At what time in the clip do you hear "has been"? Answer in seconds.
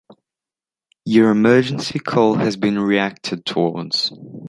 2.33-2.79